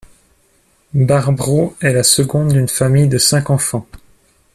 [0.95, 3.85] Barbro est la seconde d'une famille de cinq enfants.